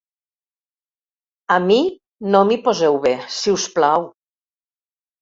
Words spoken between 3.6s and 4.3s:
us plau.